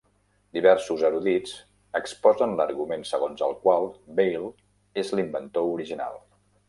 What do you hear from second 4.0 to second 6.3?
Vail és l'inventor original.